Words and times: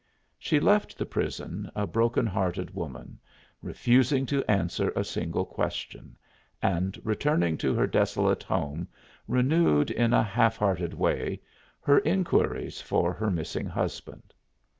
She 0.39 0.59
left 0.59 0.97
the 0.97 1.05
prison, 1.05 1.69
a 1.75 1.85
broken 1.85 2.25
hearted 2.25 2.73
woman, 2.73 3.19
refusing 3.61 4.25
to 4.25 4.43
answer 4.49 4.89
a 4.95 5.03
single 5.03 5.45
question, 5.45 6.17
and 6.59 6.99
returning 7.05 7.55
to 7.59 7.75
her 7.75 7.85
desolate 7.85 8.41
home 8.41 8.87
renewed, 9.27 9.91
in 9.91 10.11
a 10.11 10.23
half 10.23 10.57
hearted 10.57 10.95
way, 10.95 11.39
her 11.81 11.99
inquiries 11.99 12.81
for 12.81 13.13
her 13.13 13.29
missing 13.29 13.67
husband. 13.67 14.33